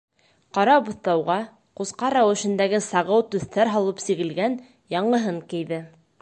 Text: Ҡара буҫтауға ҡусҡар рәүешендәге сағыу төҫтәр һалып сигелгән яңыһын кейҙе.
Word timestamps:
Ҡара 0.57 0.77
буҫтауға 0.85 1.35
ҡусҡар 1.79 2.15
рәүешендәге 2.19 2.79
сағыу 2.87 3.27
төҫтәр 3.35 3.71
һалып 3.77 4.03
сигелгән 4.07 4.57
яңыһын 4.97 5.39
кейҙе. 5.55 5.81